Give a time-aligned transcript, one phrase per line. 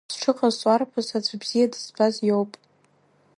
[0.07, 2.51] Ас зҽыҟазҵо арԥыс аӡә бзиа дызбаз иоуп.